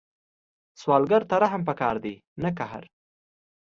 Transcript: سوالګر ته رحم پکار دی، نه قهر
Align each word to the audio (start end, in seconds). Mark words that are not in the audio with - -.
سوالګر 0.81 1.21
ته 1.29 1.35
رحم 1.43 1.61
پکار 1.69 1.95
دی، 2.03 2.15
نه 2.43 2.49
قهر 2.57 2.83